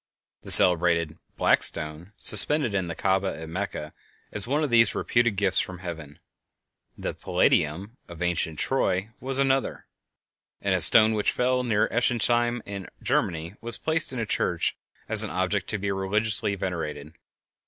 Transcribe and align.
The 0.41 0.49
celebrated 0.49 1.19
"black 1.37 1.61
stone" 1.61 2.11
suspended 2.17 2.73
in 2.73 2.87
the 2.87 2.95
Kaaba 2.95 3.39
at 3.39 3.47
Mecca 3.47 3.93
is 4.31 4.47
one 4.47 4.63
of 4.63 4.71
these 4.71 4.95
reputed 4.95 5.35
gifts 5.35 5.59
from 5.59 5.77
heaven; 5.77 6.17
the 6.97 7.13
"Palladium" 7.13 7.97
of 8.07 8.19
ancient 8.19 8.57
Troy 8.57 9.11
was 9.19 9.37
another; 9.37 9.85
and 10.59 10.73
a 10.73 10.81
stone 10.81 11.13
which 11.13 11.29
fell 11.31 11.61
near 11.61 11.87
Ensisheim, 11.89 12.63
in 12.65 12.87
Germany, 13.03 13.53
was 13.61 13.77
placed 13.77 14.11
in 14.11 14.17
a 14.17 14.25
church 14.25 14.75
as 15.07 15.23
an 15.23 15.29
object 15.29 15.67
to 15.67 15.77
be 15.77 15.91
religiously 15.91 16.55
venerated. 16.55 17.13